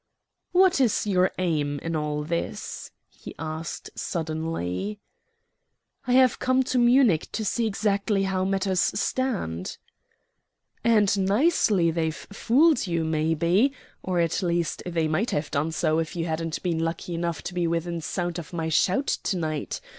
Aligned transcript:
"What 0.51 0.81
is 0.81 1.05
your 1.05 1.29
aim 1.37 1.77
in 1.83 1.95
all 1.95 2.23
this?" 2.23 2.89
he 3.07 3.35
asked 3.37 3.91
suddenly. 3.93 4.97
"I 6.07 6.13
have 6.13 6.39
come 6.39 6.63
to 6.63 6.79
Munich 6.79 7.29
to 7.33 7.45
see 7.45 7.67
exactly 7.67 8.23
how 8.23 8.43
matters 8.43 8.79
stand." 8.81 9.77
"And 10.83 11.27
nicely 11.27 11.91
they've 11.91 12.15
fooled 12.15 12.87
you, 12.87 13.03
maybe 13.03 13.73
or 14.01 14.19
at 14.19 14.41
least 14.41 14.81
they 14.87 15.07
might 15.07 15.29
have 15.29 15.51
done 15.51 15.71
so 15.71 15.99
if 15.99 16.15
you 16.15 16.25
hadn't 16.25 16.63
been 16.63 16.79
lucky 16.79 17.13
enough 17.13 17.43
to 17.43 17.53
be 17.53 17.67
within 17.67 18.01
sound 18.01 18.39
of 18.39 18.51
my 18.53 18.69
shout 18.69 19.05
to 19.05 19.37
night. 19.37 19.81